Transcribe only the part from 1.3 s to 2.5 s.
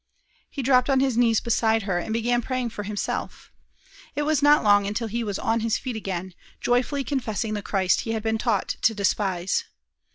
beside her, and began